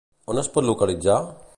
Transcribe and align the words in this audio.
On 0.35 0.41
es 0.43 0.49
pot 0.55 0.69
localitzar? 0.71 1.21